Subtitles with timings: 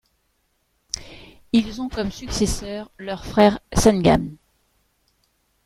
[1.53, 4.35] Ils ont comme successeur leur frère Sengann.